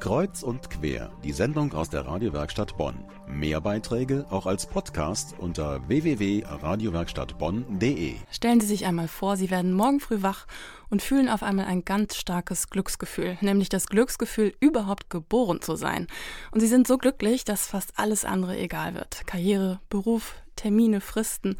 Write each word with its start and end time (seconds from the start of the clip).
Kreuz 0.00 0.42
und 0.44 0.70
quer, 0.70 1.10
die 1.24 1.32
Sendung 1.32 1.72
aus 1.72 1.90
der 1.90 2.06
Radiowerkstatt 2.06 2.76
Bonn. 2.76 3.04
Mehr 3.26 3.60
Beiträge 3.60 4.26
auch 4.30 4.46
als 4.46 4.64
Podcast 4.64 5.34
unter 5.38 5.88
www.radiowerkstattbonn.de. 5.88 8.14
Stellen 8.30 8.60
Sie 8.60 8.68
sich 8.68 8.86
einmal 8.86 9.08
vor, 9.08 9.36
Sie 9.36 9.50
werden 9.50 9.72
morgen 9.72 9.98
früh 9.98 10.22
wach 10.22 10.46
und 10.88 11.02
fühlen 11.02 11.28
auf 11.28 11.42
einmal 11.42 11.66
ein 11.66 11.84
ganz 11.84 12.14
starkes 12.14 12.70
Glücksgefühl, 12.70 13.38
nämlich 13.40 13.70
das 13.70 13.88
Glücksgefühl, 13.88 14.54
überhaupt 14.60 15.10
geboren 15.10 15.62
zu 15.62 15.74
sein. 15.74 16.06
Und 16.52 16.60
Sie 16.60 16.68
sind 16.68 16.86
so 16.86 16.96
glücklich, 16.96 17.44
dass 17.44 17.66
fast 17.66 17.98
alles 17.98 18.24
andere 18.24 18.56
egal 18.56 18.94
wird. 18.94 19.26
Karriere, 19.26 19.80
Beruf, 19.90 20.36
Termine, 20.54 21.00
Fristen, 21.00 21.56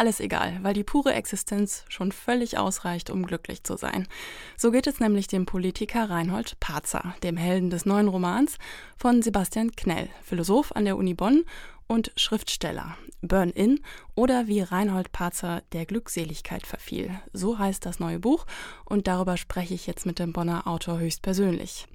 alles 0.00 0.18
egal, 0.18 0.58
weil 0.62 0.72
die 0.72 0.82
pure 0.82 1.12
Existenz 1.12 1.84
schon 1.90 2.10
völlig 2.10 2.56
ausreicht, 2.56 3.10
um 3.10 3.26
glücklich 3.26 3.64
zu 3.64 3.76
sein. 3.76 4.08
So 4.56 4.70
geht 4.70 4.86
es 4.86 4.98
nämlich 4.98 5.26
dem 5.26 5.44
Politiker 5.44 6.08
Reinhold 6.08 6.58
Parzer, 6.58 7.14
dem 7.22 7.36
Helden 7.36 7.68
des 7.68 7.84
neuen 7.84 8.08
Romans 8.08 8.56
von 8.96 9.20
Sebastian 9.20 9.72
Knell, 9.76 10.08
Philosoph 10.22 10.72
an 10.74 10.86
der 10.86 10.96
Uni 10.96 11.12
Bonn 11.12 11.44
und 11.86 12.12
Schriftsteller. 12.16 12.96
Burn-In 13.20 13.80
oder 14.14 14.46
wie 14.46 14.62
Reinhold 14.62 15.12
Parzer 15.12 15.62
der 15.72 15.84
Glückseligkeit 15.84 16.66
verfiel. 16.66 17.10
So 17.34 17.58
heißt 17.58 17.84
das 17.84 18.00
neue 18.00 18.20
Buch 18.20 18.46
und 18.86 19.06
darüber 19.06 19.36
spreche 19.36 19.74
ich 19.74 19.86
jetzt 19.86 20.06
mit 20.06 20.18
dem 20.18 20.32
Bonner 20.32 20.66
Autor 20.66 20.98
höchstpersönlich. 20.98 21.86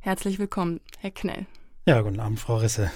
Herzlich 0.00 0.40
willkommen, 0.40 0.80
Herr 0.98 1.12
Knell. 1.12 1.46
Ja, 1.86 2.00
guten 2.00 2.18
Abend, 2.18 2.40
Frau 2.40 2.56
Risse. 2.56 2.90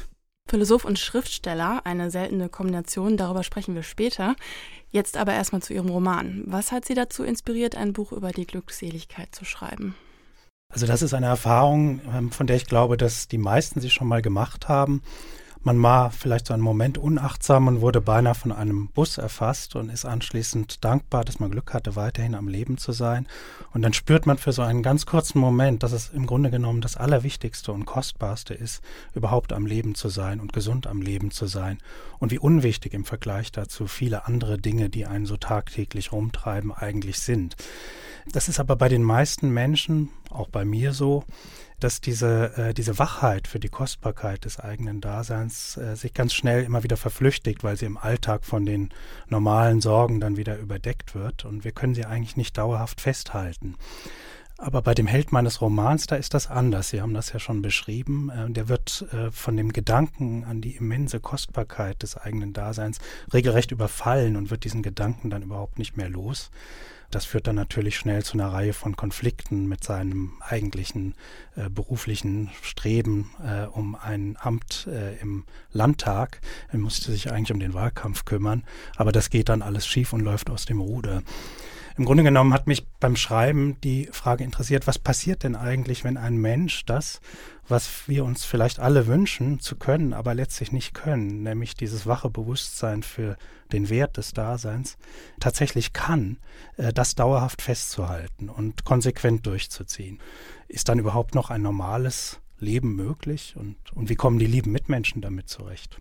Philosoph 0.47 0.85
und 0.85 0.99
Schriftsteller, 0.99 1.83
eine 1.85 2.11
seltene 2.11 2.49
Kombination, 2.49 3.17
darüber 3.17 3.43
sprechen 3.43 3.75
wir 3.75 3.83
später. 3.83 4.37
Jetzt 4.91 5.17
aber 5.17 5.35
erstmal 5.35 5.63
zu 5.63 5.75
Ihrem 5.75 5.89
Roman. 5.89 6.43
Was 6.47 6.73
hat 6.73 6.85
Sie 6.85 6.95
dazu 6.95 7.25
inspiriert, 7.25 7.77
ein 7.77 7.93
Buch 7.93 8.13
über 8.13 8.31
die 8.31 8.47
Glückseligkeit 8.47 9.35
zu 9.35 9.45
schreiben? 9.45 9.95
Also 10.73 10.87
das 10.87 11.03
ist 11.03 11.15
eine 11.15 11.27
Erfahrung, 11.27 12.01
ähm, 12.15 12.31
von 12.31 12.47
der 12.47 12.57
ich 12.57 12.67
glaube, 12.67 12.97
dass 12.97 13.29
die 13.29 13.39
meisten 13.39 13.81
sie 13.81 13.91
schon 13.91 14.09
mal 14.09 14.23
gemacht 14.23 14.69
haben. 14.69 15.03
Man 15.67 15.83
war 15.83 16.13
vielleicht 16.13 16.47
so 16.47 16.55
einen 16.55 16.63
Moment 16.63 16.97
unachtsam 16.97 17.67
und 17.67 17.81
wurde 17.81 18.01
beinahe 18.01 18.37
von 18.37 18.53
einem 18.53 18.87
Bus 18.87 19.19
erfasst 19.19 19.75
und 19.75 19.91
ist 19.91 20.05
anschließend 20.05 20.85
dankbar, 20.85 21.25
dass 21.25 21.41
man 21.41 21.51
Glück 21.51 21.75
hatte, 21.75 21.97
weiterhin 21.97 22.37
am 22.37 22.47
Leben 22.47 22.79
zu 22.79 22.93
sein. 22.93 23.27
Und 23.75 23.83
dann 23.83 23.93
spürt 23.93 24.27
man 24.27 24.39
für 24.39 24.53
so 24.53 24.63
einen 24.63 24.85
ganz 24.85 25.07
kurzen 25.07 25.41
Moment, 25.41 25.83
dass 25.83 25.91
es 25.91 26.11
im 26.11 26.29
Grunde 26.29 26.53
genommen 26.53 26.83
das 26.83 26.97
Allerwichtigste 26.97 27.73
und 27.73 27.85
Kostbarste 27.85 28.55
ist, 28.55 28.81
überhaupt 29.13 29.53
am 29.53 29.67
Leben 29.67 29.97
zu 29.97 30.09
sein 30.09 30.39
und 30.39 30.53
gesund 30.53 30.87
am 30.87 31.03
Leben 31.03 31.33
zu 31.33 31.47
sein. 31.47 31.79
Und 32.21 32.31
wie 32.31 32.39
unwichtig 32.39 32.95
im 32.95 33.05
Vergleich 33.05 33.51
dazu 33.51 33.89
viele 33.89 34.27
andere 34.27 34.59
Dinge, 34.59 34.89
die 34.89 35.05
einen 35.05 35.27
so 35.27 35.37
tagtäglich 35.37 36.13
rumtreiben, 36.13 36.71
eigentlich 36.71 37.19
sind. 37.19 37.57
Das 38.33 38.49
ist 38.49 38.59
aber 38.59 38.77
bei 38.77 38.89
den 38.89 39.03
meisten 39.03 39.51
Menschen, 39.51 40.11
auch 40.31 40.49
bei 40.49 40.65
mir 40.65 40.93
so, 40.93 41.25
dass 41.79 42.01
diese, 42.01 42.57
äh, 42.57 42.75
diese 42.75 42.99
Wachheit 42.99 43.49
für 43.49 43.61
die 43.61 43.69
Kostbarkeit 43.69 44.45
des 44.45 44.59
eigenen 44.59 45.01
Daseins 45.01 45.77
äh, 45.77 45.95
sich 45.95 46.15
ganz 46.15 46.33
schnell 46.33 46.65
immer 46.65 46.83
wieder 46.83 46.97
verflüchtigt, 46.97 47.65
weil 47.65 47.77
sie 47.77 47.87
im 47.87 47.99
Alltag 47.99 48.45
von 48.45 48.65
den 48.65 48.91
normalen 49.29 49.81
Sorgen 49.81 50.21
dann 50.21 50.37
wieder 50.37 50.59
überdeckt 50.59 51.15
wird 51.15 51.45
und 51.45 51.65
wir 51.65 51.73
können 51.73 51.95
sie 51.95 52.07
eigentlich 52.07 52.37
nicht 52.37 52.57
dauerhaft 52.57 53.01
festhalten. 53.01 53.77
Aber 54.59 54.81
bei 54.81 54.95
dem 54.95 55.07
Held 55.07 55.33
meines 55.33 55.61
Romans, 55.61 56.07
da 56.07 56.17
ist 56.17 56.33
das 56.33 56.47
anders. 56.47 56.89
Sie 56.89 57.03
haben 57.03 57.13
das 57.13 57.33
ja 57.33 57.39
schon 57.39 57.61
beschrieben. 57.61 58.31
Äh, 58.31 58.51
der 58.51 58.69
wird 58.69 59.07
äh, 59.13 59.31
von 59.31 59.57
dem 59.57 59.73
Gedanken 59.73 60.45
an 60.45 60.61
die 60.61 60.77
immense 60.77 61.21
Kostbarkeit 61.21 62.03
des 62.03 62.17
eigenen 62.17 62.53
Daseins 62.53 62.99
regelrecht 63.33 63.71
überfallen 63.71 64.37
und 64.37 64.51
wird 64.51 64.65
diesen 64.65 64.83
Gedanken 64.83 65.29
dann 65.29 65.43
überhaupt 65.43 65.79
nicht 65.79 65.97
mehr 65.97 66.09
los. 66.09 66.51
Das 67.11 67.25
führt 67.25 67.47
dann 67.47 67.57
natürlich 67.57 67.97
schnell 67.97 68.25
zu 68.25 68.35
einer 68.35 68.53
Reihe 68.53 68.73
von 68.73 68.97
Konflikten 68.97 69.69
mit 69.69 69.85
seinem 69.85 70.33
eigentlichen 70.41 71.15
äh, 71.55 71.69
beruflichen 71.69 72.51
Streben 72.63 73.31
äh, 73.45 73.67
um 73.67 73.95
ein 73.95 74.37
Amt 74.41 74.89
äh, 74.91 75.17
im 75.19 75.45
Landtag. 75.73 76.41
Er 76.73 76.79
musste 76.79 77.13
sich 77.13 77.31
eigentlich 77.31 77.53
um 77.53 77.61
den 77.61 77.75
Wahlkampf 77.75 78.25
kümmern, 78.25 78.65
aber 78.97 79.13
das 79.13 79.31
geht 79.31 79.49
dann 79.51 79.63
alles 79.63 79.87
schief 79.87 80.13
und 80.13 80.21
läuft 80.21 80.51
aus 80.51 80.65
dem 80.65 80.81
Ruder. 80.81 81.23
Im 81.99 82.05
Grunde 82.05 82.23
genommen 82.23 82.53
hat 82.53 82.67
mich 82.67 82.87
beim 83.01 83.17
Schreiben 83.17 83.81
die 83.81 84.11
Frage 84.13 84.45
interessiert, 84.45 84.87
was 84.87 84.99
passiert 84.99 85.45
denn 85.45 85.57
eigentlich, 85.57 86.05
wenn 86.05 86.19
ein 86.19 86.37
Mensch 86.37 86.85
das, 86.85 87.23
was 87.69 88.07
wir 88.07 88.27
uns 88.27 88.45
vielleicht 88.45 88.79
alle 88.79 89.07
wünschen 89.07 89.61
zu 89.61 89.77
können, 89.77 90.13
aber 90.13 90.35
letztlich 90.35 90.73
nicht 90.73 90.93
können, 90.93 91.43
nämlich 91.43 91.75
dieses 91.75 92.07
wache 92.07 92.29
Bewusstsein 92.29 93.03
für 93.03 93.39
den 93.73 93.89
Wert 93.89 94.19
des 94.19 94.33
Daseins, 94.33 94.99
tatsächlich 95.41 95.95
kann, 95.95 96.37
äh, 96.77 96.93
das 96.93 97.15
dauerhaft 97.15 97.63
festzuhalten 97.63 98.51
und 98.51 98.85
konsequent 98.85 99.47
durchzuziehen. 99.47 100.21
Ist 100.69 100.91
dann 100.91 100.99
überhaupt 100.99 101.35
noch 101.35 101.49
ein 101.49 101.63
normales 101.63 102.41
Leben 102.59 102.95
möglich 102.95 103.55
und, 103.57 103.77
und 103.95 104.11
wie 104.11 104.17
kommen 104.17 104.39
die 104.39 104.47
lieben 104.47 104.71
Mitmenschen 104.71 105.23
damit 105.23 105.49
zurecht? 105.49 105.99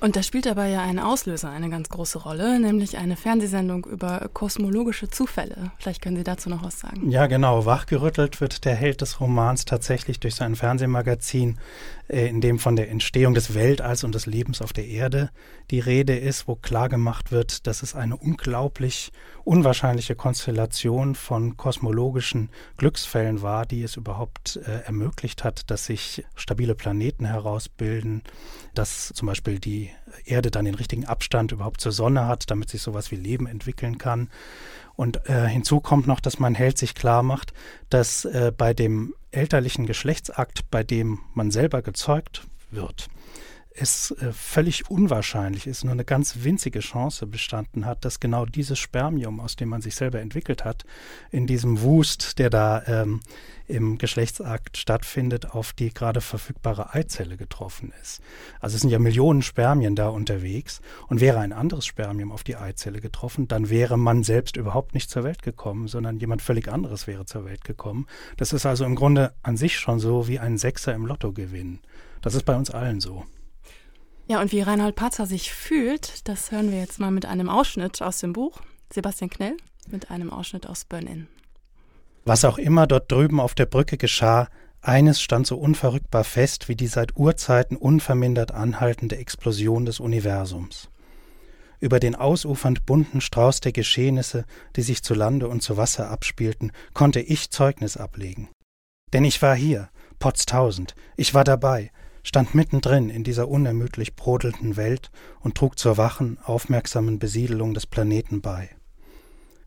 Und 0.00 0.14
da 0.14 0.22
spielt 0.22 0.44
dabei 0.44 0.68
ja 0.68 0.82
ein 0.82 0.98
Auslöser 0.98 1.50
eine 1.50 1.70
ganz 1.70 1.88
große 1.88 2.18
Rolle, 2.18 2.60
nämlich 2.60 2.98
eine 2.98 3.16
Fernsehsendung 3.16 3.86
über 3.86 4.28
kosmologische 4.32 5.08
Zufälle. 5.08 5.72
Vielleicht 5.78 6.02
können 6.02 6.16
Sie 6.16 6.24
dazu 6.24 6.50
noch 6.50 6.62
was 6.62 6.80
sagen. 6.80 7.10
Ja, 7.10 7.26
genau. 7.26 7.64
Wachgerüttelt 7.64 8.40
wird 8.40 8.66
der 8.66 8.74
Held 8.74 9.00
des 9.00 9.20
Romans 9.20 9.64
tatsächlich 9.64 10.20
durch 10.20 10.34
sein 10.34 10.54
Fernsehmagazin, 10.54 11.58
äh, 12.08 12.26
in 12.28 12.42
dem 12.42 12.58
von 12.58 12.76
der 12.76 12.90
Entstehung 12.90 13.32
des 13.32 13.54
Weltalls 13.54 14.04
und 14.04 14.14
des 14.14 14.26
Lebens 14.26 14.60
auf 14.60 14.74
der 14.74 14.86
Erde 14.86 15.30
die 15.70 15.80
Rede 15.80 16.16
ist, 16.16 16.46
wo 16.46 16.56
klargemacht 16.56 17.32
wird, 17.32 17.66
dass 17.66 17.82
es 17.82 17.94
eine 17.94 18.16
unglaublich 18.16 19.12
unwahrscheinliche 19.44 20.14
Konstellation 20.14 21.14
von 21.14 21.56
kosmologischen 21.56 22.50
Glücksfällen 22.76 23.42
war, 23.42 23.64
die 23.64 23.82
es 23.82 23.96
überhaupt 23.96 24.56
äh, 24.56 24.82
ermöglicht 24.84 25.42
hat, 25.42 25.70
dass 25.70 25.86
sich 25.86 26.24
stabile 26.34 26.74
Planeten 26.74 27.24
herausbilden, 27.24 28.22
dass 28.74 29.08
zum 29.14 29.26
Beispiel 29.26 29.58
die 29.58 29.90
Erde 30.24 30.50
dann 30.50 30.64
den 30.64 30.74
richtigen 30.74 31.04
Abstand 31.04 31.52
überhaupt 31.52 31.80
zur 31.80 31.92
Sonne 31.92 32.26
hat, 32.26 32.50
damit 32.50 32.70
sich 32.70 32.82
sowas 32.82 33.10
wie 33.10 33.16
Leben 33.16 33.46
entwickeln 33.46 33.98
kann. 33.98 34.28
Und 34.94 35.28
äh, 35.28 35.46
hinzu 35.46 35.80
kommt 35.80 36.06
noch, 36.06 36.20
dass 36.20 36.38
man 36.38 36.54
Held 36.54 36.78
sich 36.78 36.94
klar 36.94 37.22
macht, 37.22 37.52
dass 37.90 38.24
äh, 38.24 38.52
bei 38.56 38.72
dem 38.72 39.14
elterlichen 39.30 39.86
Geschlechtsakt, 39.86 40.70
bei 40.70 40.82
dem 40.82 41.20
man 41.34 41.50
selber 41.50 41.82
gezeugt 41.82 42.46
wird, 42.70 43.08
es 43.78 44.10
äh, 44.12 44.32
völlig 44.32 44.90
unwahrscheinlich 44.90 45.66
ist, 45.66 45.84
nur 45.84 45.92
eine 45.92 46.04
ganz 46.04 46.38
winzige 46.42 46.80
Chance 46.80 47.26
bestanden 47.26 47.86
hat, 47.86 48.04
dass 48.04 48.20
genau 48.20 48.46
dieses 48.46 48.78
Spermium, 48.78 49.40
aus 49.40 49.56
dem 49.56 49.68
man 49.68 49.82
sich 49.82 49.94
selber 49.94 50.20
entwickelt 50.20 50.64
hat, 50.64 50.84
in 51.30 51.46
diesem 51.46 51.80
Wust, 51.82 52.38
der 52.38 52.50
da 52.50 52.82
ähm, 52.86 53.20
im 53.68 53.98
Geschlechtsakt 53.98 54.76
stattfindet, 54.76 55.50
auf 55.50 55.72
die 55.72 55.92
gerade 55.92 56.20
verfügbare 56.20 56.94
Eizelle 56.94 57.36
getroffen 57.36 57.92
ist. 58.00 58.22
Also 58.60 58.76
es 58.76 58.82
sind 58.82 58.90
ja 58.90 58.98
Millionen 58.98 59.42
Spermien 59.42 59.96
da 59.96 60.08
unterwegs 60.08 60.80
und 61.08 61.20
wäre 61.20 61.40
ein 61.40 61.52
anderes 61.52 61.84
Spermium 61.84 62.30
auf 62.32 62.44
die 62.44 62.56
Eizelle 62.56 63.00
getroffen, 63.00 63.48
dann 63.48 63.68
wäre 63.68 63.96
man 63.96 64.22
selbst 64.22 64.56
überhaupt 64.56 64.94
nicht 64.94 65.10
zur 65.10 65.24
Welt 65.24 65.42
gekommen, 65.42 65.88
sondern 65.88 66.18
jemand 66.18 66.42
völlig 66.42 66.68
anderes 66.68 67.06
wäre 67.06 67.26
zur 67.26 67.44
Welt 67.44 67.64
gekommen. 67.64 68.06
Das 68.36 68.52
ist 68.52 68.66
also 68.66 68.84
im 68.84 68.94
Grunde 68.94 69.32
an 69.42 69.56
sich 69.56 69.78
schon 69.78 69.98
so 69.98 70.28
wie 70.28 70.38
ein 70.38 70.58
Sechser 70.58 70.94
im 70.94 71.06
Lotto 71.06 71.32
gewinnen. 71.32 71.80
Das 72.22 72.34
ist 72.34 72.44
bei 72.44 72.56
uns 72.56 72.70
allen 72.70 73.00
so. 73.00 73.24
Ja, 74.28 74.40
und 74.40 74.50
wie 74.50 74.60
Reinhold 74.60 74.96
Patzer 74.96 75.26
sich 75.26 75.52
fühlt, 75.52 76.26
das 76.28 76.50
hören 76.50 76.72
wir 76.72 76.78
jetzt 76.80 76.98
mal 76.98 77.12
mit 77.12 77.26
einem 77.26 77.48
Ausschnitt 77.48 78.02
aus 78.02 78.18
dem 78.18 78.32
Buch. 78.32 78.60
Sebastian 78.92 79.30
Knell 79.30 79.56
mit 79.88 80.10
einem 80.10 80.30
Ausschnitt 80.30 80.66
aus 80.66 80.84
Burn-In. 80.84 81.28
Was 82.24 82.44
auch 82.44 82.58
immer 82.58 82.88
dort 82.88 83.10
drüben 83.10 83.38
auf 83.38 83.54
der 83.54 83.66
Brücke 83.66 83.96
geschah, 83.96 84.48
eines 84.80 85.20
stand 85.20 85.46
so 85.46 85.56
unverrückbar 85.56 86.24
fest 86.24 86.68
wie 86.68 86.74
die 86.74 86.88
seit 86.88 87.16
Urzeiten 87.16 87.76
unvermindert 87.76 88.50
anhaltende 88.50 89.16
Explosion 89.16 89.84
des 89.84 90.00
Universums. 90.00 90.88
Über 91.78 92.00
den 92.00 92.16
ausufernd 92.16 92.84
bunten 92.84 93.20
Strauß 93.20 93.60
der 93.60 93.72
Geschehnisse, 93.72 94.44
die 94.74 94.82
sich 94.82 95.04
zu 95.04 95.14
Lande 95.14 95.46
und 95.46 95.62
zu 95.62 95.76
Wasser 95.76 96.10
abspielten, 96.10 96.72
konnte 96.94 97.20
ich 97.20 97.50
Zeugnis 97.50 97.96
ablegen. 97.96 98.48
Denn 99.12 99.24
ich 99.24 99.40
war 99.40 99.54
hier, 99.54 99.88
Potztausend, 100.18 100.96
ich 101.16 101.34
war 101.34 101.44
dabei, 101.44 101.92
stand 102.26 102.56
mittendrin 102.56 103.08
in 103.08 103.22
dieser 103.22 103.46
unermüdlich 103.46 104.16
brodelnden 104.16 104.76
Welt 104.76 105.12
und 105.38 105.54
trug 105.54 105.78
zur 105.78 105.96
wachen, 105.96 106.38
aufmerksamen 106.42 107.20
Besiedelung 107.20 107.72
des 107.72 107.86
Planeten 107.86 108.40
bei. 108.40 108.70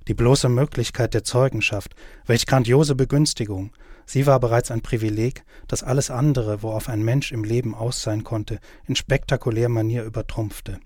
Die 0.10 0.14
bloße 0.14 0.50
Möglichkeit 0.50 1.14
der 1.14 1.24
Zeugenschaft, 1.24 1.96
welch 2.26 2.46
grandiose 2.46 2.96
Begünstigung, 2.96 3.72
sie 4.06 4.28
war 4.28 4.42
bereits 4.42 4.72
ein 4.72 4.82
Privileg, 4.82 5.46
das 5.70 5.84
alles 5.84 6.12
andere, 6.12 6.62
worauf 6.62 6.90
ein 6.90 7.02
Mensch 7.02 7.32
im 7.32 7.46
Leben 7.46 7.74
aus 7.74 8.02
sein 8.02 8.26
konnte, 8.26 8.60
in 8.86 8.98
spektakulärer 8.98 9.70
Manier 9.70 10.04
übertrumpfte. 10.04 10.82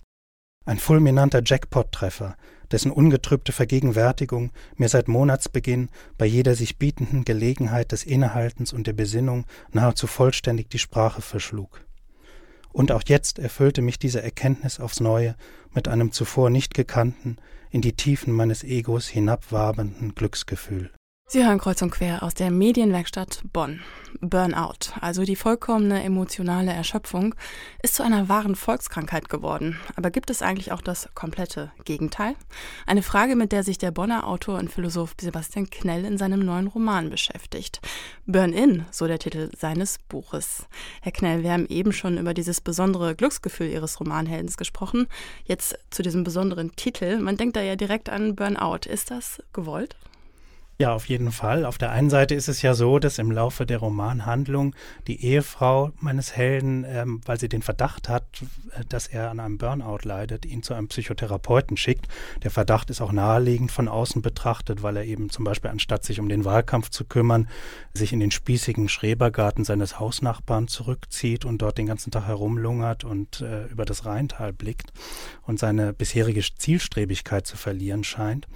Ein 0.66 0.78
fulminanter 0.78 1.42
Jackpot-Treffer, 1.44 2.38
dessen 2.74 2.92
ungetrübte 2.92 3.52
Vergegenwärtigung 3.52 4.52
mir 4.76 4.90
seit 4.90 5.08
Monatsbeginn 5.08 5.90
bei 6.18 6.26
jeder 6.26 6.56
sich 6.56 6.78
bietenden 6.78 7.24
Gelegenheit 7.24 7.92
des 7.92 8.04
Innehaltens 8.04 8.74
und 8.74 8.88
der 8.88 8.94
Besinnung 8.94 9.46
nahezu 9.72 10.08
vollständig 10.08 10.70
die 10.70 10.80
Sprache 10.80 11.22
verschlug. 11.22 11.86
Und 12.72 12.92
auch 12.92 13.04
jetzt 13.06 13.38
erfüllte 13.38 13.84
mich 13.84 14.00
diese 14.00 14.24
Erkenntnis 14.24 14.80
aufs 14.80 15.00
neue 15.00 15.36
mit 15.74 15.88
einem 15.88 16.12
zuvor 16.12 16.50
nicht 16.50 16.74
gekannten, 16.74 17.38
in 17.70 17.82
die 17.82 17.94
Tiefen 17.94 18.34
meines 18.34 18.64
Egos 18.64 19.08
hinabwabenden 19.08 20.16
Glücksgefühl. 20.16 20.92
Sie 21.26 21.44
hören 21.44 21.58
kreuz 21.58 21.82
und 21.82 21.90
quer 21.90 22.22
aus 22.22 22.36
der 22.36 22.52
Medienwerkstatt 22.52 23.42
Bonn. 23.52 23.82
Burnout, 24.22 24.94
also 25.02 25.24
die 25.24 25.36
vollkommene 25.36 26.04
emotionale 26.04 26.72
Erschöpfung, 26.72 27.34
ist 27.82 27.96
zu 27.96 28.04
einer 28.04 28.30
wahren 28.30 28.56
Volkskrankheit 28.56 29.30
geworden. 29.30 29.80
Aber 29.96 30.12
gibt 30.12 30.30
es 30.30 30.44
eigentlich 30.44 30.72
auch 30.72 30.82
das 30.82 31.10
komplette 31.16 31.72
Gegenteil? 31.86 32.36
Eine 32.86 33.02
Frage, 33.02 33.36
mit 33.36 33.52
der 33.52 33.64
sich 33.64 33.80
der 33.80 33.90
Bonner 33.90 34.28
Autor 34.28 34.60
und 34.60 34.72
Philosoph 34.72 35.16
Sebastian 35.20 35.70
Knell 35.72 36.06
in 36.06 36.20
seinem 36.20 36.42
neuen 36.42 36.68
Roman 36.68 37.10
beschäftigt. 37.10 37.82
Burn-In, 38.28 38.86
so 38.92 39.08
der 39.08 39.18
Titel 39.18 39.50
seines 39.58 39.98
Buches. 40.10 40.68
Herr 41.02 41.14
Knell, 41.14 41.42
wir 41.42 41.54
haben 41.54 41.66
eben 41.68 41.94
schon 41.94 42.20
über 42.20 42.36
dieses 42.36 42.62
besondere 42.62 43.16
Glücksgefühl 43.16 43.70
Ihres 43.70 44.00
Romanheldens 44.00 44.58
gesprochen. 44.58 45.08
Jetzt 45.46 45.80
zu 45.90 46.04
diesem 46.04 46.24
besonderen 46.24 46.76
Titel. 46.76 47.18
Man 47.18 47.38
denkt 47.38 47.56
da 47.56 47.62
ja 47.62 47.76
direkt 47.76 48.10
an 48.10 48.36
Burnout. 48.36 48.88
Ist 48.88 49.10
das 49.10 49.42
gewollt? 49.52 49.96
Ja, 50.80 50.94
auf 50.94 51.08
jeden 51.08 51.32
Fall. 51.32 51.66
Auf 51.66 51.78
der 51.78 51.92
einen 51.92 52.10
Seite 52.10 52.34
ist 52.34 52.48
es 52.48 52.64
ja 52.64 52.74
so, 52.74 52.98
dass 52.98 53.20
im 53.20 53.32
Laufe 53.32 53.68
der 53.68 53.78
Romanhandlung 53.78 54.76
die 55.06 55.24
Ehefrau 55.24 55.92
meines 56.00 56.36
Helden, 56.36 56.84
ähm, 56.88 57.22
weil 57.26 57.40
sie 57.40 57.48
den 57.48 57.62
Verdacht 57.62 58.10
hat, 58.10 58.26
äh, 58.72 58.84
dass 58.90 59.06
er 59.06 59.30
an 59.30 59.40
einem 59.40 59.60
Burnout 59.60 60.00
leidet, 60.02 60.48
ihn 60.48 60.64
zu 60.64 60.74
einem 60.74 60.88
Psychotherapeuten 60.88 61.78
schickt. 61.78 62.08
Der 62.42 62.50
Verdacht 62.50 62.90
ist 62.90 63.02
auch 63.02 63.12
naheliegend 63.12 63.72
von 63.72 63.88
außen 63.88 64.24
betrachtet, 64.24 64.82
weil 64.82 64.98
er 64.98 65.06
eben 65.06 65.30
zum 65.30 65.46
Beispiel 65.46 65.70
anstatt 65.70 66.06
sich 66.06 66.20
um 66.20 66.28
den 66.28 66.44
Wahlkampf 66.44 66.90
zu 66.90 67.06
kümmern, 67.06 67.48
sich 67.94 68.12
in 68.12 68.20
den 68.20 68.32
spießigen 68.32 68.90
Schrebergarten 68.90 69.66
seines 69.66 70.00
Hausnachbarn 70.00 70.68
zurückzieht 70.68 71.46
und 71.46 71.62
dort 71.62 71.78
den 71.78 71.86
ganzen 71.86 72.10
Tag 72.10 72.26
herumlungert 72.26 73.04
und 73.04 73.42
äh, 73.42 73.68
über 73.68 73.86
das 73.86 74.06
Rheintal 74.06 74.54
blickt 74.54 74.92
und 75.44 75.60
seine 75.60 75.94
bisherige 75.94 76.42
Zielstrebigkeit 76.42 77.46
zu 77.46 77.58
verlieren 77.58 78.04
scheint. 78.04 78.48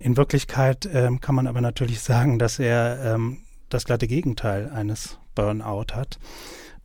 In 0.00 0.16
Wirklichkeit 0.16 0.88
ähm, 0.92 1.20
kann 1.20 1.34
man 1.34 1.46
aber 1.46 1.60
natürlich 1.60 2.00
sagen, 2.00 2.38
dass 2.38 2.58
er 2.58 3.14
ähm, 3.14 3.42
das 3.68 3.84
glatte 3.84 4.08
Gegenteil 4.08 4.70
eines 4.70 5.18
Burnout 5.34 5.94
hat. 5.94 6.18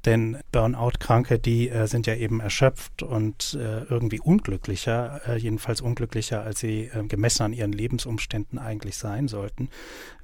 Denn 0.04 0.38
Burnout-Kranke, 0.52 1.40
die 1.40 1.70
äh, 1.70 1.88
sind 1.88 2.08
ja 2.08 2.16
eben 2.16 2.42
erschöpft 2.42 3.02
und 3.04 3.58
äh, 3.60 3.84
irgendwie 3.86 4.20
unglücklicher, 4.20 5.22
äh, 5.28 5.38
jedenfalls 5.38 5.80
unglücklicher, 5.80 6.44
als 6.44 6.60
sie 6.60 6.92
äh, 6.94 7.08
gemessen 7.08 7.44
an 7.44 7.54
ihren 7.54 7.72
Lebensumständen 7.72 8.60
eigentlich 8.60 8.98
sein 8.98 9.30
sollten. 9.30 9.70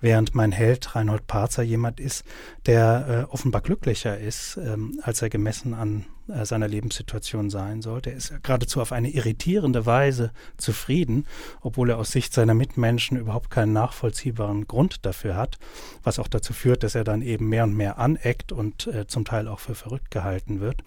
Während 0.01 0.35
mein 0.35 0.51
Held 0.51 0.93
Reinhold 0.93 1.25
Parzer 1.27 1.63
jemand 1.63 1.99
ist, 1.99 2.25
der 2.67 3.27
äh, 3.29 3.33
offenbar 3.33 3.61
glücklicher 3.61 4.19
ist, 4.19 4.57
ähm, 4.57 4.99
als 5.01 5.21
er 5.21 5.29
gemessen 5.29 5.73
an 5.73 6.05
äh, 6.31 6.45
seiner 6.45 6.67
Lebenssituation 6.67 7.49
sein 7.49 7.81
sollte. 7.81 8.11
Er 8.11 8.17
ist 8.17 8.43
geradezu 8.43 8.81
auf 8.81 8.91
eine 8.91 9.09
irritierende 9.09 9.85
Weise 9.85 10.31
zufrieden, 10.57 11.25
obwohl 11.61 11.89
er 11.89 11.97
aus 11.97 12.11
Sicht 12.11 12.33
seiner 12.33 12.53
Mitmenschen 12.53 13.17
überhaupt 13.17 13.49
keinen 13.49 13.73
nachvollziehbaren 13.73 14.67
Grund 14.67 15.05
dafür 15.05 15.35
hat, 15.35 15.57
was 16.03 16.19
auch 16.19 16.27
dazu 16.27 16.53
führt, 16.53 16.83
dass 16.83 16.95
er 16.95 17.03
dann 17.03 17.21
eben 17.21 17.49
mehr 17.49 17.63
und 17.63 17.75
mehr 17.75 17.97
aneckt 17.97 18.51
und 18.51 18.87
äh, 18.87 19.07
zum 19.07 19.25
Teil 19.25 19.47
auch 19.47 19.59
für 19.59 19.75
verrückt 19.75 20.11
gehalten 20.11 20.59
wird. 20.59 20.83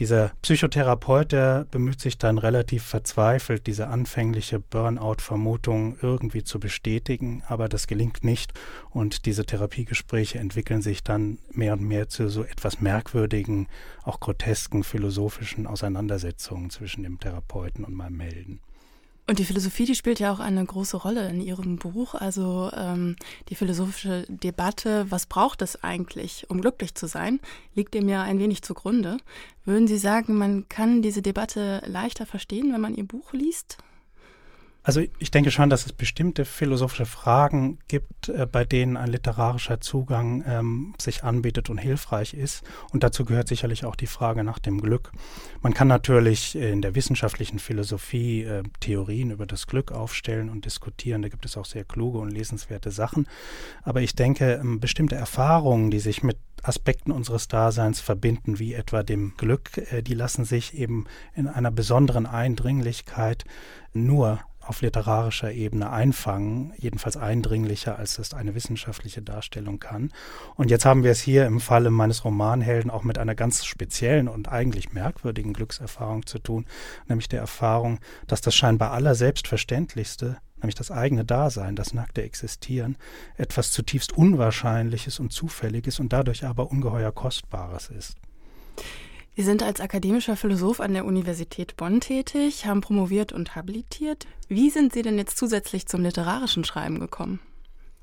Dieser 0.00 0.32
Psychotherapeut, 0.40 1.30
der 1.30 1.66
bemüht 1.70 2.00
sich 2.00 2.16
dann 2.16 2.38
relativ 2.38 2.84
verzweifelt, 2.84 3.66
diese 3.66 3.88
anfängliche 3.88 4.58
Burnout-Vermutung 4.58 5.98
irgendwie 6.00 6.42
zu 6.42 6.58
bestätigen, 6.58 7.42
aber 7.46 7.68
das 7.68 7.86
gelingt 7.86 8.24
nicht 8.24 8.54
und 8.88 9.26
diese 9.26 9.44
Therapiegespräche 9.44 10.38
entwickeln 10.38 10.80
sich 10.80 11.04
dann 11.04 11.38
mehr 11.50 11.74
und 11.74 11.82
mehr 11.82 12.08
zu 12.08 12.30
so 12.30 12.44
etwas 12.44 12.80
merkwürdigen, 12.80 13.68
auch 14.02 14.20
grotesken 14.20 14.84
philosophischen 14.84 15.66
Auseinandersetzungen 15.66 16.70
zwischen 16.70 17.02
dem 17.02 17.20
Therapeuten 17.20 17.84
und 17.84 17.92
meinem 17.92 18.20
Helden. 18.20 18.60
Und 19.26 19.38
die 19.38 19.44
Philosophie, 19.44 19.84
die 19.84 19.94
spielt 19.94 20.18
ja 20.18 20.32
auch 20.32 20.40
eine 20.40 20.64
große 20.64 20.96
Rolle 20.96 21.28
in 21.28 21.40
Ihrem 21.40 21.76
Buch. 21.76 22.14
Also 22.14 22.70
ähm, 22.74 23.14
die 23.48 23.54
philosophische 23.54 24.24
Debatte, 24.28 25.06
was 25.08 25.26
braucht 25.26 25.62
es 25.62 25.84
eigentlich, 25.84 26.46
um 26.48 26.60
glücklich 26.60 26.94
zu 26.94 27.06
sein, 27.06 27.38
liegt 27.74 27.94
dem 27.94 28.08
ja 28.08 28.22
ein 28.22 28.40
wenig 28.40 28.62
zugrunde. 28.62 29.18
Würden 29.64 29.86
Sie 29.86 29.98
sagen, 29.98 30.36
man 30.36 30.68
kann 30.68 31.00
diese 31.00 31.22
Debatte 31.22 31.80
leichter 31.86 32.26
verstehen, 32.26 32.72
wenn 32.72 32.80
man 32.80 32.96
Ihr 32.96 33.06
Buch 33.06 33.32
liest? 33.32 33.78
Also 34.82 35.02
ich 35.18 35.30
denke 35.30 35.50
schon, 35.50 35.68
dass 35.68 35.84
es 35.84 35.92
bestimmte 35.92 36.46
philosophische 36.46 37.04
Fragen 37.04 37.78
gibt, 37.88 38.30
äh, 38.30 38.46
bei 38.50 38.64
denen 38.64 38.96
ein 38.96 39.10
literarischer 39.10 39.80
Zugang 39.80 40.42
ähm, 40.46 40.94
sich 40.98 41.22
anbietet 41.22 41.68
und 41.68 41.76
hilfreich 41.76 42.32
ist. 42.32 42.64
Und 42.90 43.02
dazu 43.02 43.26
gehört 43.26 43.48
sicherlich 43.48 43.84
auch 43.84 43.94
die 43.94 44.06
Frage 44.06 44.42
nach 44.42 44.58
dem 44.58 44.80
Glück. 44.80 45.12
Man 45.60 45.74
kann 45.74 45.88
natürlich 45.88 46.56
in 46.56 46.80
der 46.80 46.94
wissenschaftlichen 46.94 47.58
Philosophie 47.58 48.44
äh, 48.44 48.62
Theorien 48.80 49.30
über 49.30 49.44
das 49.44 49.66
Glück 49.66 49.92
aufstellen 49.92 50.48
und 50.48 50.64
diskutieren. 50.64 51.20
Da 51.20 51.28
gibt 51.28 51.44
es 51.44 51.58
auch 51.58 51.66
sehr 51.66 51.84
kluge 51.84 52.18
und 52.18 52.30
lesenswerte 52.30 52.90
Sachen. 52.90 53.26
Aber 53.82 54.00
ich 54.00 54.14
denke, 54.14 54.54
ähm, 54.54 54.80
bestimmte 54.80 55.14
Erfahrungen, 55.14 55.90
die 55.90 56.00
sich 56.00 56.22
mit 56.22 56.38
Aspekten 56.62 57.12
unseres 57.12 57.48
Daseins 57.48 58.00
verbinden, 58.00 58.58
wie 58.58 58.74
etwa 58.74 59.02
dem 59.02 59.34
Glück, 59.36 59.76
äh, 59.92 60.02
die 60.02 60.14
lassen 60.14 60.46
sich 60.46 60.72
eben 60.74 61.04
in 61.34 61.48
einer 61.48 61.70
besonderen 61.70 62.24
Eindringlichkeit 62.24 63.44
nur 63.92 64.40
auf 64.70 64.82
literarischer 64.82 65.50
Ebene 65.50 65.90
einfangen, 65.90 66.72
jedenfalls 66.78 67.16
eindringlicher, 67.16 67.98
als 67.98 68.14
das 68.14 68.34
eine 68.34 68.54
wissenschaftliche 68.54 69.20
Darstellung 69.20 69.80
kann. 69.80 70.12
Und 70.54 70.70
jetzt 70.70 70.84
haben 70.84 71.02
wir 71.02 71.10
es 71.10 71.20
hier 71.20 71.44
im 71.46 71.58
Falle 71.58 71.90
meines 71.90 72.24
Romanhelden 72.24 72.88
auch 72.88 73.02
mit 73.02 73.18
einer 73.18 73.34
ganz 73.34 73.64
speziellen 73.64 74.28
und 74.28 74.46
eigentlich 74.46 74.92
merkwürdigen 74.92 75.54
Glückserfahrung 75.54 76.24
zu 76.24 76.38
tun, 76.38 76.66
nämlich 77.08 77.28
der 77.28 77.40
Erfahrung, 77.40 77.98
dass 78.28 78.42
das 78.42 78.54
scheinbar 78.54 78.92
aller 78.92 79.16
Selbstverständlichste 79.16 80.36
nämlich 80.58 80.76
das 80.76 80.90
eigene 80.90 81.24
Dasein, 81.24 81.74
das 81.74 81.94
nackte 81.94 82.22
Existieren, 82.22 82.96
etwas 83.36 83.72
zutiefst 83.72 84.12
Unwahrscheinliches 84.12 85.18
und 85.18 85.32
Zufälliges 85.32 85.98
und 85.98 86.12
dadurch 86.12 86.44
aber 86.44 86.70
ungeheuer 86.70 87.12
Kostbares 87.12 87.88
ist. 87.88 88.18
Sie 89.40 89.46
sind 89.46 89.62
als 89.62 89.80
akademischer 89.80 90.36
Philosoph 90.36 90.80
an 90.80 90.92
der 90.92 91.06
Universität 91.06 91.74
Bonn 91.78 92.02
tätig, 92.02 92.66
haben 92.66 92.82
promoviert 92.82 93.32
und 93.32 93.56
habilitiert. 93.56 94.26
Wie 94.48 94.68
sind 94.68 94.92
Sie 94.92 95.00
denn 95.00 95.16
jetzt 95.16 95.38
zusätzlich 95.38 95.86
zum 95.86 96.02
literarischen 96.02 96.62
Schreiben 96.62 97.00
gekommen? 97.00 97.40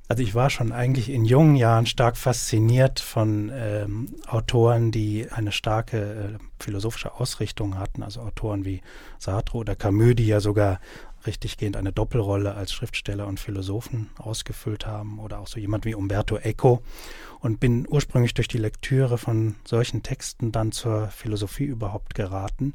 Also 0.07 0.24
ich 0.24 0.34
war 0.34 0.50
schon 0.50 0.72
eigentlich 0.72 1.12
in 1.12 1.25
jungen 1.25 1.56
Jahren 1.56 1.86
stark 1.86 2.18
fasziniert 2.18 3.00
von 3.00 3.51
ähm, 3.54 4.16
Autoren, 4.25 4.89
die 4.89 5.28
eine 5.30 5.51
starke 5.51 6.39
äh, 6.39 6.63
philosophische 6.63 7.13
Ausrichtung 7.13 7.78
hatten, 7.78 8.01
also 8.01 8.22
Autoren 8.22 8.66
wie 8.66 8.81
Sartre 9.19 9.60
oder 9.60 9.75
Camus, 9.75 10.16
die 10.16 10.25
ja 10.25 10.40
sogar 10.40 10.80
richtiggehend 11.27 11.77
eine 11.77 11.91
Doppelrolle 11.91 12.56
als 12.56 12.74
Schriftsteller 12.74 13.27
und 13.27 13.39
Philosophen 13.39 14.09
ausgefüllt 14.18 14.88
haben 14.88 15.19
oder 15.19 15.39
auch 15.39 15.47
so 15.47 15.59
jemand 15.59 15.85
wie 15.85 15.94
Umberto 15.94 16.38
Eco 16.38 16.81
und 17.39 17.59
bin 17.59 17.85
ursprünglich 17.88 18.33
durch 18.33 18.47
die 18.47 18.57
Lektüre 18.57 19.18
von 19.18 19.56
solchen 19.65 20.01
Texten 20.01 20.51
dann 20.51 20.71
zur 20.71 21.07
Philosophie 21.09 21.66
überhaupt 21.66 22.16
geraten 22.16 22.73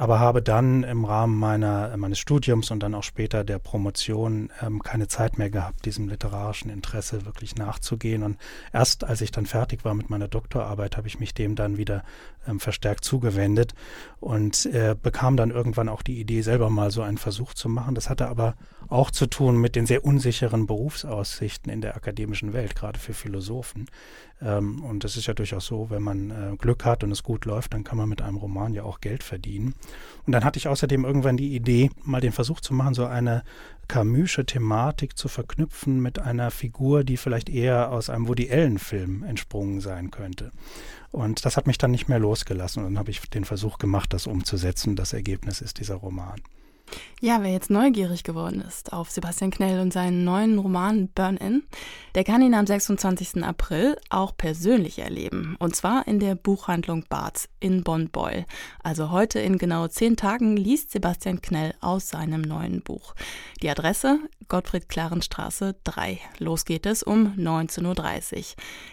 aber 0.00 0.20
habe 0.20 0.42
dann 0.42 0.84
im 0.84 1.04
Rahmen 1.04 1.36
meiner, 1.36 1.96
meines 1.96 2.20
Studiums 2.20 2.70
und 2.70 2.84
dann 2.84 2.94
auch 2.94 3.02
später 3.02 3.42
der 3.42 3.58
Promotion 3.58 4.48
ähm, 4.62 4.80
keine 4.80 5.08
Zeit 5.08 5.38
mehr 5.38 5.50
gehabt, 5.50 5.86
diesem 5.86 6.08
literarischen 6.08 6.70
Interesse 6.70 7.26
wirklich 7.26 7.56
nachzugehen. 7.56 8.22
Und 8.22 8.38
erst 8.72 9.02
als 9.02 9.22
ich 9.22 9.32
dann 9.32 9.44
fertig 9.44 9.84
war 9.84 9.94
mit 9.94 10.08
meiner 10.08 10.28
Doktorarbeit, 10.28 10.96
habe 10.96 11.08
ich 11.08 11.18
mich 11.18 11.34
dem 11.34 11.56
dann 11.56 11.78
wieder 11.78 12.04
ähm, 12.46 12.60
verstärkt 12.60 13.04
zugewendet 13.04 13.74
und 14.20 14.66
äh, 14.66 14.94
bekam 14.94 15.36
dann 15.36 15.50
irgendwann 15.50 15.88
auch 15.88 16.02
die 16.02 16.20
Idee, 16.20 16.42
selber 16.42 16.70
mal 16.70 16.92
so 16.92 17.02
einen 17.02 17.18
Versuch 17.18 17.52
zu 17.52 17.68
machen. 17.68 17.96
Das 17.96 18.08
hatte 18.08 18.28
aber 18.28 18.54
auch 18.86 19.10
zu 19.10 19.26
tun 19.26 19.56
mit 19.56 19.74
den 19.74 19.86
sehr 19.86 20.04
unsicheren 20.04 20.68
Berufsaussichten 20.68 21.72
in 21.72 21.80
der 21.80 21.96
akademischen 21.96 22.52
Welt, 22.52 22.76
gerade 22.76 23.00
für 23.00 23.14
Philosophen. 23.14 23.86
Ähm, 24.40 24.84
und 24.84 25.04
das 25.04 25.16
ist 25.16 25.26
ja 25.26 25.34
durchaus 25.34 25.66
so, 25.66 25.90
wenn 25.90 26.02
man 26.02 26.30
äh, 26.30 26.56
Glück 26.56 26.84
hat 26.84 27.02
und 27.04 27.10
es 27.10 27.22
gut 27.22 27.44
läuft, 27.44 27.74
dann 27.74 27.84
kann 27.84 27.98
man 27.98 28.08
mit 28.08 28.22
einem 28.22 28.36
Roman 28.36 28.74
ja 28.74 28.84
auch 28.84 29.00
Geld 29.00 29.22
verdienen. 29.22 29.74
Und 30.26 30.32
dann 30.32 30.44
hatte 30.44 30.58
ich 30.58 30.68
außerdem 30.68 31.04
irgendwann 31.04 31.36
die 31.36 31.54
Idee, 31.54 31.90
mal 32.04 32.20
den 32.20 32.32
Versuch 32.32 32.60
zu 32.60 32.74
machen, 32.74 32.94
so 32.94 33.06
eine 33.06 33.42
Camusche 33.88 34.44
Thematik 34.44 35.16
zu 35.16 35.28
verknüpfen 35.28 36.00
mit 36.00 36.18
einer 36.18 36.50
Figur, 36.50 37.04
die 37.04 37.16
vielleicht 37.16 37.48
eher 37.48 37.90
aus 37.90 38.10
einem 38.10 38.28
Woody 38.28 38.50
Allen-Film 38.50 39.22
entsprungen 39.22 39.80
sein 39.80 40.10
könnte. 40.10 40.50
Und 41.10 41.46
das 41.46 41.56
hat 41.56 41.66
mich 41.66 41.78
dann 41.78 41.90
nicht 41.90 42.08
mehr 42.08 42.18
losgelassen. 42.18 42.84
Und 42.84 42.92
dann 42.92 42.98
habe 42.98 43.10
ich 43.10 43.20
den 43.30 43.46
Versuch 43.46 43.78
gemacht, 43.78 44.12
das 44.12 44.26
umzusetzen. 44.26 44.94
Das 44.94 45.14
Ergebnis 45.14 45.62
ist 45.62 45.78
dieser 45.78 45.94
Roman. 45.94 46.38
Ja, 47.20 47.42
wer 47.42 47.50
jetzt 47.50 47.68
neugierig 47.68 48.22
geworden 48.22 48.60
ist 48.60 48.92
auf 48.92 49.10
Sebastian 49.10 49.50
Knell 49.50 49.80
und 49.80 49.92
seinen 49.92 50.22
neuen 50.22 50.56
Roman 50.56 51.08
Burn-In, 51.08 51.64
der 52.14 52.22
kann 52.22 52.42
ihn 52.42 52.54
am 52.54 52.64
26. 52.64 53.42
April 53.42 53.96
auch 54.08 54.36
persönlich 54.36 55.00
erleben. 55.00 55.56
Und 55.58 55.74
zwar 55.74 56.06
in 56.06 56.20
der 56.20 56.36
Buchhandlung 56.36 57.06
Barz 57.08 57.48
in 57.58 57.82
Bonn-Beul. 57.82 58.44
Also 58.84 59.10
heute 59.10 59.40
in 59.40 59.58
genau 59.58 59.88
zehn 59.88 60.16
Tagen 60.16 60.56
liest 60.56 60.92
Sebastian 60.92 61.42
Knell 61.42 61.74
aus 61.80 62.08
seinem 62.08 62.42
neuen 62.42 62.82
Buch. 62.82 63.16
Die 63.62 63.70
Adresse 63.70 64.20
Gottfried-Klarenstraße 64.46 65.74
3. 65.82 66.20
Los 66.38 66.64
geht 66.64 66.86
es 66.86 67.02
um 67.02 67.34
19.30 67.36 68.36
Uhr. 68.36 68.44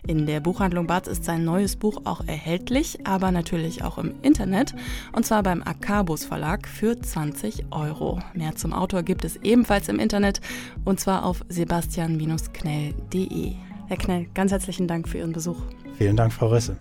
In 0.08 0.26
der 0.26 0.40
Buchhandlung 0.40 0.88
Barz 0.88 1.08
ist 1.08 1.26
sein 1.26 1.46
neues 1.46 1.76
Buch 1.76 2.02
auch 2.06 2.26
erhältlich, 2.26 3.06
aber 3.06 3.30
natürlich 3.32 3.84
auch 3.84 4.00
im 4.00 4.16
Internet. 4.24 4.74
Und 5.14 5.28
zwar 5.28 5.44
beim 5.44 5.62
Akabus 5.62 6.26
Verlag 6.26 6.68
für 6.68 7.00
20 7.00 7.66
Euro. 7.72 7.85
Euro. 7.86 8.20
Mehr 8.34 8.56
zum 8.56 8.74
Autor 8.74 9.04
gibt 9.04 9.24
es 9.26 9.36
ebenfalls 9.38 9.88
im 9.90 10.00
Internet 10.00 10.42
und 10.84 11.00
zwar 11.00 11.24
auf 11.26 11.46
sebastian-knell.de. 11.50 13.54
Herr 13.88 13.98
Knell, 13.98 14.26
ganz 14.34 14.52
herzlichen 14.52 14.88
Dank 14.88 15.08
für 15.08 15.20
Ihren 15.20 15.34
Besuch. 15.34 15.62
Vielen 15.98 16.18
Dank, 16.18 16.34
Frau 16.34 16.48
Risse. 16.48 16.78